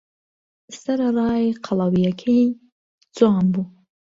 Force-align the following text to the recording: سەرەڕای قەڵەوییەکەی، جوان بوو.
سەرەڕای 0.81 1.45
قەڵەوییەکەی، 1.65 2.45
جوان 3.15 3.45
بوو. 3.53 3.65